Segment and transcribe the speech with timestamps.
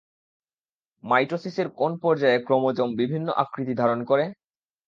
[1.03, 4.25] মাইটোসিসের কোন পর্যায়ে ক্রোমোজোম বিভিন্ন আকৃতি ধারণ করে?